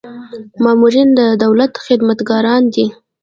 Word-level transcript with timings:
مامورین 0.63 1.09
د 1.19 1.21
دولت 1.43 1.73
خدمتګاران 1.85 2.63
دي 2.73 2.85